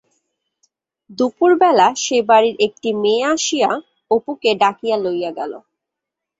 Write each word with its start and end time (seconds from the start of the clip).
দুপুর 1.09 1.51
বেলা 1.61 1.87
সে-বাড়ির 2.03 2.55
একটি 2.67 2.89
মেয়ে 3.01 3.23
আসিয়া 3.33 3.69
অপুকে 4.11 4.51
ডাকিয়া 4.61 4.97
লইয়া 5.03 5.31
গেল। 5.39 5.53